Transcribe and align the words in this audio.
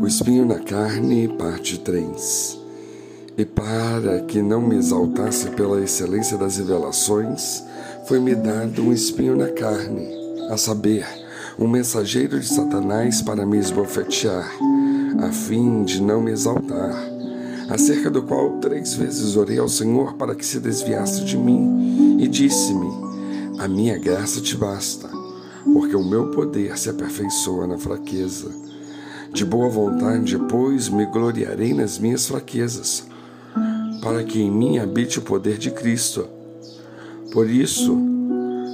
O 0.00 0.06
espinho 0.06 0.44
na 0.44 0.58
carne, 0.58 1.28
parte 1.28 1.78
3. 1.78 2.58
E 3.36 3.44
para 3.44 4.20
que 4.22 4.42
não 4.42 4.60
me 4.60 4.74
exaltasse 4.74 5.50
pela 5.50 5.80
excelência 5.80 6.36
das 6.36 6.56
revelações, 6.56 7.62
foi-me 8.06 8.34
dado 8.34 8.82
um 8.82 8.92
espinho 8.92 9.36
na 9.36 9.48
carne, 9.48 10.08
a 10.50 10.56
saber, 10.56 11.06
um 11.56 11.68
mensageiro 11.68 12.40
de 12.40 12.48
Satanás 12.48 13.22
para 13.22 13.46
me 13.46 13.58
esbofetear, 13.58 14.50
a 15.20 15.30
fim 15.30 15.84
de 15.84 16.02
não 16.02 16.20
me 16.20 16.32
exaltar, 16.32 16.96
acerca 17.70 18.10
do 18.10 18.22
qual 18.24 18.58
três 18.58 18.94
vezes 18.94 19.36
orei 19.36 19.58
ao 19.58 19.68
Senhor 19.68 20.14
para 20.14 20.34
que 20.34 20.44
se 20.44 20.58
desviasse 20.58 21.24
de 21.24 21.36
mim, 21.36 22.18
e 22.20 22.26
disse-me: 22.26 22.90
A 23.58 23.68
minha 23.68 23.96
graça 23.98 24.40
te 24.40 24.56
basta, 24.56 25.08
porque 25.78 25.94
o 25.94 26.02
meu 26.02 26.32
poder 26.32 26.76
se 26.76 26.90
aperfeiçoa 26.90 27.64
na 27.64 27.78
fraqueza. 27.78 28.50
De 29.32 29.44
boa 29.44 29.68
vontade, 29.68 30.36
pois, 30.48 30.88
me 30.88 31.06
gloriarei 31.06 31.72
nas 31.72 32.00
minhas 32.00 32.26
fraquezas 32.26 33.06
para 34.02 34.24
que 34.24 34.40
em 34.40 34.50
mim 34.50 34.78
habite 34.78 35.20
o 35.20 35.22
poder 35.22 35.56
de 35.56 35.70
Cristo. 35.70 36.26
Por 37.32 37.48
isso, 37.48 37.96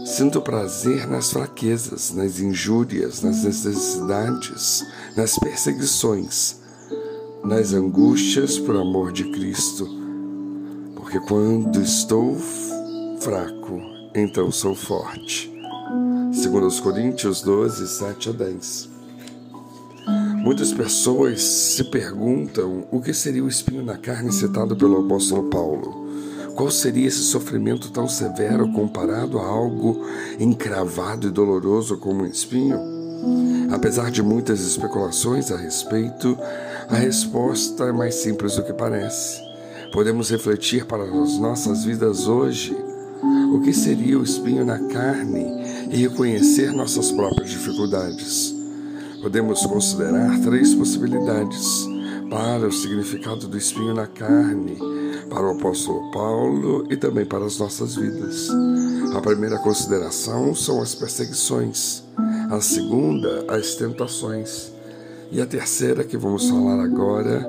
sinto 0.07 0.41
prazer 0.41 1.07
nas 1.07 1.31
fraquezas, 1.31 2.11
nas 2.15 2.41
injúrias, 2.41 3.21
nas 3.21 3.45
necessidades, 3.45 4.83
nas 5.15 5.39
perseguições, 5.39 6.57
nas 7.45 7.75
angústias 7.75 8.59
por 8.59 8.77
amor 8.77 9.13
de 9.13 9.25
Cristo. 9.25 9.87
Porque 10.97 11.21
quando 11.21 11.83
estou 11.83 12.35
fraco, 13.21 13.79
então 14.15 14.51
sou 14.51 14.75
forte. 14.75 15.54
Segundo 16.45 16.67
os 16.67 16.79
Coríntios 16.79 17.41
12, 17.41 17.89
7 17.89 18.29
a 18.29 18.33
10. 18.33 18.91
Muitas 20.43 20.75
pessoas 20.75 21.41
se 21.41 21.85
perguntam 21.85 22.87
o 22.91 23.01
que 23.01 23.15
seria 23.15 23.43
o 23.43 23.49
espinho 23.49 23.83
na 23.83 23.97
carne 23.97 24.31
citado 24.31 24.77
pelo 24.77 25.07
apóstolo 25.07 25.45
Paulo. 25.45 26.07
Qual 26.55 26.71
seria 26.71 27.09
esse 27.09 27.23
sofrimento 27.23 27.91
tão 27.91 28.07
severo 28.07 28.71
comparado 28.73 29.39
a 29.39 29.47
algo 29.47 30.05
encravado 30.39 31.29
e 31.29 31.31
doloroso 31.31 31.97
como 31.97 32.25
um 32.25 32.27
espinho? 32.27 32.79
Apesar 33.73 34.11
de 34.11 34.23
muitas 34.23 34.61
especulações 34.61 35.51
a 35.51 35.57
respeito, 35.57 36.39
a 36.91 36.97
resposta 36.97 37.85
é 37.85 37.93
mais 37.93 38.17
simples 38.17 38.57
do 38.57 38.65
que 38.65 38.75
parece. 38.75 39.41
Podemos 39.95 40.29
refletir 40.29 40.85
para 40.85 41.05
as 41.05 41.39
nossas 41.39 41.85
vidas 41.85 42.29
hoje 42.29 42.77
o 43.53 43.61
que 43.61 43.73
seria 43.73 44.19
o 44.19 44.23
espinho 44.23 44.65
na 44.65 44.79
carne 44.89 45.47
e 45.91 45.97
reconhecer 45.97 46.73
nossas 46.73 47.11
próprias 47.13 47.51
dificuldades. 47.51 48.55
Podemos 49.23 49.65
considerar 49.67 50.39
três 50.41 50.75
possibilidades 50.75 51.87
para 52.31 52.67
o 52.67 52.73
significado 52.73 53.47
do 53.49 53.57
espinho 53.57 53.95
na 53.95 54.07
carne, 54.07 54.77
para 55.31 55.47
o 55.47 55.59
apóstolo 55.59 56.11
Paulo 56.11 56.87
e 56.91 56.97
também 56.97 57.25
para 57.25 57.45
as 57.45 57.59
nossas 57.59 57.97
vidas. 57.97 58.51
A 59.15 59.21
primeira 59.21 59.59
consideração 59.59 60.55
são 60.55 60.83
as 60.83 60.95
perseguições, 60.95 62.03
a 62.51 62.61
segunda, 62.61 63.45
as 63.49 63.75
tentações, 63.75 64.73
e 65.31 65.41
a 65.41 65.47
terceira, 65.47 66.05
que 66.05 66.17
vamos 66.17 66.49
falar 66.49 66.83
agora, 66.83 67.45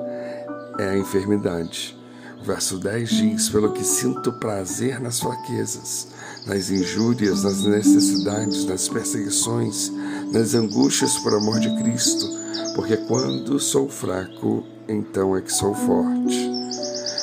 é 0.78 0.88
a 0.90 0.98
enfermidade. 0.98 1.96
O 2.40 2.44
verso 2.44 2.78
10 2.78 3.08
diz: 3.08 3.48
Pelo 3.48 3.72
que 3.72 3.84
sinto 3.84 4.32
prazer 4.32 5.00
nas 5.00 5.20
fraquezas, 5.20 6.08
nas 6.46 6.70
injúrias, 6.70 7.42
nas 7.42 7.64
necessidades, 7.64 8.64
nas 8.64 8.88
perseguições, 8.88 9.90
nas 10.32 10.54
angústias 10.54 11.16
por 11.18 11.34
amor 11.34 11.58
de 11.60 11.74
Cristo, 11.82 12.26
porque 12.74 12.96
quando 12.96 13.58
sou 13.58 13.88
fraco, 13.88 14.64
então 14.88 15.36
é 15.36 15.40
que 15.40 15.52
sou 15.52 15.74
forte. 15.74 16.56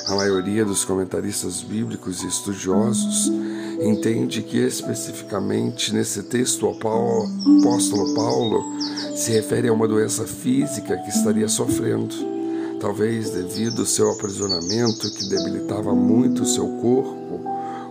A 0.08 0.16
maioria 0.16 0.66
dos 0.66 0.84
comentaristas 0.84 1.61
bíblicos 1.61 2.23
e 2.23 2.28
estudiosos 2.28 3.31
entende 3.81 4.41
que 4.41 4.57
especificamente 4.57 5.94
nesse 5.94 6.23
texto 6.23 6.68
o 6.68 6.72
apóstolo 6.72 8.13
Paulo 8.13 8.63
se 9.16 9.31
refere 9.31 9.69
a 9.69 9.73
uma 9.73 9.88
doença 9.88 10.25
física 10.25 10.97
que 10.97 11.09
estaria 11.09 11.47
sofrendo, 11.47 12.33
talvez 12.84 13.30
devido 13.30 13.80
ao 13.80 13.86
seu 13.86 14.12
aprisionamento 14.12 15.10
que 15.10 15.30
debilitava 15.30 15.96
muito 15.96 16.44
o 16.44 16.46
seu 16.46 16.68
corpo 16.82 17.40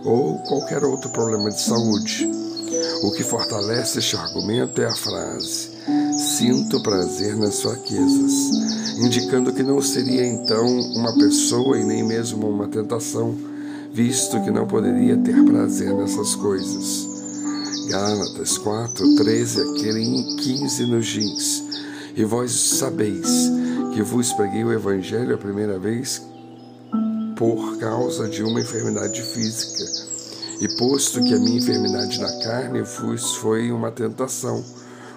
ou 0.05 0.37
qualquer 0.43 0.83
outro 0.83 1.09
problema 1.09 1.49
de 1.49 1.59
saúde. 1.59 2.29
O 3.01 3.11
que 3.11 3.23
fortalece 3.23 3.97
este 3.97 4.15
argumento 4.15 4.79
é 4.79 4.85
a 4.85 4.93
frase: 4.93 5.71
Sinto 6.37 6.83
prazer 6.83 7.35
nas 7.35 7.59
fraquezas, 7.59 8.51
indicando 8.99 9.51
que 9.51 9.63
não 9.63 9.81
seria 9.81 10.27
então 10.27 10.63
uma 10.63 11.17
pessoa 11.17 11.79
e 11.79 11.83
nem 11.83 12.03
mesmo 12.03 12.47
uma 12.47 12.67
tentação, 12.67 13.35
visto 13.91 14.39
que 14.43 14.51
não 14.51 14.67
poderia 14.67 15.17
ter 15.17 15.43
prazer 15.43 15.91
nessas 15.95 16.35
coisas. 16.35 17.09
Gálatas 17.89 18.59
4, 18.59 19.15
13 19.15 19.59
a 19.59 19.65
15 20.39 20.85
nos 20.85 21.07
diz: 21.07 21.63
E 22.15 22.23
vós 22.23 22.51
sabeis 22.51 23.62
que 23.93 24.01
vos 24.01 24.33
preguei 24.33 24.63
o 24.63 24.73
Evangelho 24.73 25.35
a 25.35 25.37
primeira 25.37 25.77
vez 25.77 26.25
por 27.35 27.77
causa 27.77 28.27
de 28.27 28.41
uma 28.41 28.59
enfermidade 28.59 29.21
física. 29.21 29.83
E 30.59 30.67
posto 30.77 31.23
que 31.23 31.33
a 31.33 31.37
minha 31.37 31.59
enfermidade 31.59 32.19
na 32.19 32.39
carne 32.39 32.81
vos 32.81 33.35
foi 33.35 33.71
uma 33.71 33.91
tentação, 33.91 34.63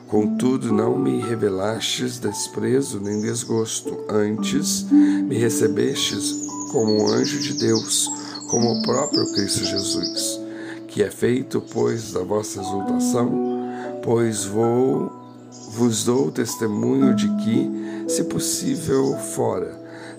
contudo 0.07 0.73
não 0.73 0.99
me 0.99 1.21
revelastes 1.23 2.19
desprezo 2.19 3.01
nem 3.01 3.21
desgosto, 3.23 3.97
antes 4.11 4.83
me 4.91 5.39
recebestes 5.39 6.47
como 6.71 7.03
um 7.03 7.09
anjo 7.09 7.41
de 7.41 7.55
Deus, 7.55 8.11
como 8.51 8.73
o 8.73 8.83
próprio 8.83 9.33
Cristo 9.33 9.65
Jesus, 9.65 10.41
que 10.89 11.03
é 11.03 11.11
feito, 11.11 11.63
pois, 11.73 12.13
da 12.13 12.21
vossa 12.21 12.61
exultação, 12.61 13.31
pois 14.03 14.45
vou 14.45 15.26
vos 15.71 16.05
dou 16.05 16.31
testemunho 16.31 17.15
de 17.15 17.29
que, 17.37 18.07
se 18.09 18.25
possível 18.25 19.17
fora, 19.19 19.75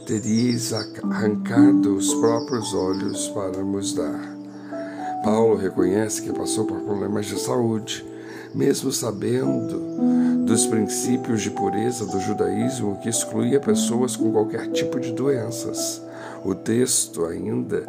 teríeis 0.06 0.72
arrancado 0.74 1.96
os 1.96 2.14
próprios 2.14 2.74
olhos 2.74 3.28
para 3.30 3.64
nos 3.64 3.94
dar. 3.94 4.38
Paulo 5.24 5.56
reconhece 5.56 6.22
que 6.22 6.32
passou 6.32 6.66
por 6.66 6.80
problemas 6.82 7.26
de 7.26 7.40
saúde, 7.40 8.06
mesmo 8.54 8.92
sabendo 8.92 10.46
dos 10.46 10.66
princípios 10.66 11.42
de 11.42 11.52
pureza 11.52 12.06
do 12.06 12.20
judaísmo 12.20 13.00
que 13.02 13.10
excluía 13.10 13.60
pessoas 13.60 14.16
com 14.16 14.32
qualquer 14.32 14.72
tipo 14.72 15.00
de 15.00 15.12
doenças. 15.12 16.02
O 16.48 16.56
texto 16.56 17.26
ainda 17.26 17.84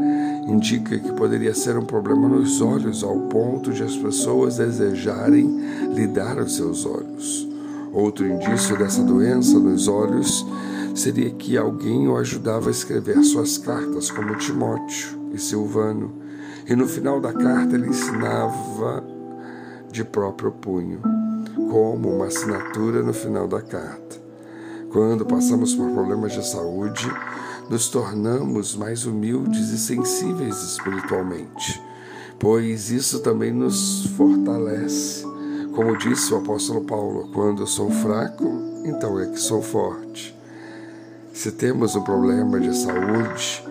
indica 0.49 0.99
que 0.99 1.13
poderia 1.13 1.55
ser 1.55 1.79
um 1.79 1.85
problema 1.85 2.29
nos 2.29 2.61
olhos, 2.61 3.05
ao 3.05 3.21
ponto 3.29 3.73
de 3.73 3.85
as 3.85 3.97
pessoas 3.97 4.57
desejarem 4.57 5.61
lidar 5.95 6.39
os 6.39 6.57
seus 6.57 6.85
olhos. 6.85 7.49
Outro 7.93 8.27
indício 8.27 8.77
dessa 8.77 9.01
doença 9.01 9.61
nos 9.61 9.87
olhos 9.87 10.45
seria 10.93 11.31
que 11.31 11.57
alguém 11.57 12.09
o 12.09 12.17
ajudava 12.17 12.67
a 12.67 12.73
escrever 12.73 13.23
suas 13.23 13.57
cartas, 13.59 14.11
como 14.11 14.37
Timóteo 14.37 15.31
e 15.33 15.39
Silvano 15.39 16.27
e 16.67 16.75
no 16.75 16.89
final 16.89 17.21
da 17.21 17.33
carta 17.33 17.77
ele 17.77 17.87
ensinava 17.87 19.05
de 19.89 20.03
próprio 20.03 20.51
punho, 20.51 21.01
como 21.71 22.13
uma 22.13 22.27
assinatura 22.27 23.05
no 23.05 23.15
final 23.15 23.47
da 23.47 23.63
carta. 23.63 24.17
Quando 24.91 25.25
passamos 25.25 25.75
por 25.75 25.89
problemas 25.93 26.33
de 26.33 26.45
saúde, 26.45 27.09
nos 27.69 27.89
tornamos 27.89 28.75
mais 28.75 29.05
humildes 29.05 29.71
e 29.71 29.79
sensíveis 29.79 30.63
espiritualmente, 30.63 31.83
pois 32.39 32.91
isso 32.91 33.21
também 33.21 33.53
nos 33.53 34.07
fortalece. 34.17 35.25
Como 35.75 35.97
disse 35.97 36.33
o 36.33 36.39
apóstolo 36.39 36.83
Paulo, 36.83 37.31
quando 37.33 37.63
eu 37.63 37.67
sou 37.67 37.91
fraco, 37.91 38.45
então 38.85 39.21
é 39.21 39.27
que 39.27 39.39
sou 39.39 39.63
forte. 39.63 40.37
Se 41.33 41.53
temos 41.53 41.95
um 41.95 42.03
problema 42.03 42.59
de 42.59 42.77
saúde, 42.77 43.63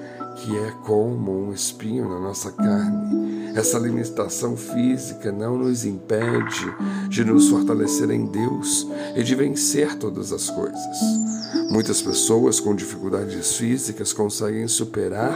que 0.48 0.58
é 0.58 0.72
como 0.86 1.48
um 1.48 1.52
espinho 1.52 2.08
na 2.08 2.22
nossa 2.22 2.50
carne. 2.54 3.52
Essa 3.54 3.78
limitação 3.78 4.56
física 4.56 5.30
não 5.30 5.58
nos 5.58 5.84
impede 5.84 6.74
de 7.10 7.26
nos 7.26 7.50
fortalecer 7.50 8.10
em 8.12 8.26
Deus 8.26 8.88
e 9.14 9.24
de 9.24 9.36
vencer 9.36 9.98
todas 9.98 10.32
as 10.32 10.50
coisas. 10.50 10.98
Muitas 11.70 12.02
pessoas 12.02 12.62
com 12.62 12.74
dificuldades 12.74 13.58
físicas 13.58 14.14
conseguem 14.14 14.70
superar 14.70 15.36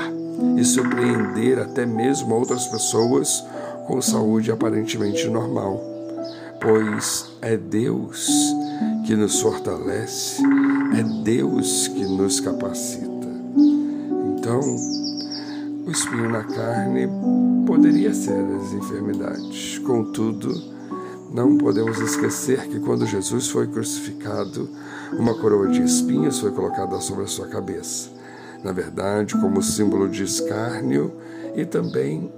e 0.57 0.63
surpreender 0.63 1.59
até 1.59 1.85
mesmo 1.85 2.33
outras 2.33 2.65
pessoas 2.67 3.43
com 3.87 4.01
saúde 4.01 4.49
aparentemente 4.49 5.27
normal, 5.27 5.83
pois 6.61 7.25
é 7.41 7.57
Deus 7.57 8.29
que 9.05 9.13
nos 9.13 9.41
fortalece, 9.41 10.41
é 10.97 11.03
Deus 11.23 11.89
que 11.89 12.05
nos 12.05 12.39
capacita. 12.39 13.20
Então, 14.41 14.59
o 15.85 15.91
espinho 15.91 16.27
na 16.27 16.43
carne 16.43 17.07
poderia 17.67 18.11
ser 18.11 18.43
as 18.55 18.73
enfermidades, 18.73 19.77
contudo, 19.77 20.51
Não 21.31 21.59
podemos 21.59 21.99
esquecer 21.99 22.67
que 22.67 22.79
quando 22.79 23.05
Jesus 23.05 23.49
foi 23.49 23.67
crucificado, 23.67 24.67
uma 25.13 25.35
coroa 25.35 25.67
de 25.67 25.83
espinhos 25.83 26.39
foi 26.39 26.49
colocada 26.51 26.99
sobre 26.99 27.23
a 27.23 27.27
sua 27.27 27.47
cabeça. 27.47 28.09
Na 28.63 28.71
verdade, 28.71 29.35
como 29.39 29.61
símbolo 29.61 30.09
de 30.09 30.23
escárnio 30.23 31.13
e 31.55 31.63
também 31.63 32.33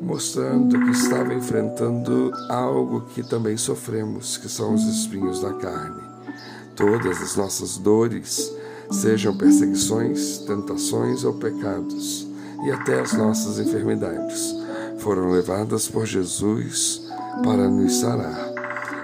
mostrando 0.00 0.80
que 0.86 0.90
estava 0.90 1.34
enfrentando 1.34 2.32
algo 2.48 3.02
que 3.14 3.22
também 3.22 3.58
sofremos, 3.58 4.38
que 4.38 4.48
são 4.48 4.72
os 4.72 4.84
espinhos 4.84 5.42
da 5.42 5.52
carne. 5.52 6.02
Todas 6.74 7.20
as 7.20 7.36
nossas 7.36 7.76
dores, 7.76 8.50
sejam 8.90 9.36
perseguições, 9.36 10.38
tentações 10.38 11.24
ou 11.24 11.34
pecados, 11.34 12.26
e 12.64 12.70
até 12.70 13.00
as 13.00 13.12
nossas 13.12 13.58
enfermidades, 13.58 14.54
foram 14.98 15.30
levadas 15.30 15.88
por 15.88 16.06
Jesus 16.06 17.02
para 17.42 17.68
nos 17.68 18.00
sarar. 18.00 18.54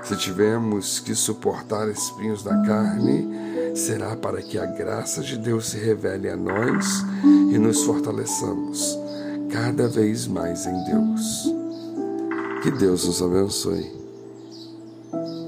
Se 0.04 0.16
tivermos 0.16 0.98
que 0.98 1.14
suportar 1.14 1.88
espinhos 1.88 2.42
da 2.42 2.56
carne, 2.62 3.28
será 3.74 4.16
para 4.16 4.42
que 4.42 4.58
a 4.58 4.66
graça 4.66 5.22
de 5.22 5.38
Deus 5.38 5.68
se 5.68 5.78
revele 5.78 6.28
a 6.28 6.36
nós 6.36 7.04
e 7.24 7.58
nos 7.58 7.84
fortaleçamos 7.84 8.98
cada 9.50 9.86
vez 9.86 10.26
mais 10.26 10.66
em 10.66 10.84
Deus. 10.84 11.54
Que 12.62 12.70
Deus 12.70 13.06
nos 13.06 13.22
abençoe. 13.22 14.01